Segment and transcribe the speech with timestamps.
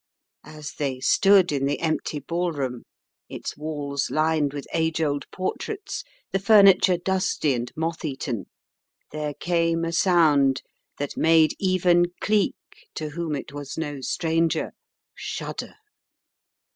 [0.47, 2.81] As they stood in the empty ballroom,
[3.29, 8.45] its walls lined with age old portraits, the furniture dusty and moth eaten,
[9.11, 10.63] there came a sound
[10.97, 12.55] that made even Cleek,
[12.95, 14.71] to whom it was no stranger,
[15.13, 15.75] shudder.